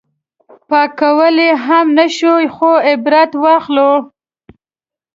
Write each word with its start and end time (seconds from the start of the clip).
پاک 0.69 0.91
کولی 0.99 1.45
یې 1.49 1.55
هم 1.65 1.85
نه 1.97 2.05
شو 2.17 2.33
خو 2.55 2.71
عبرت 2.89 3.31
واخلو. 3.43 3.91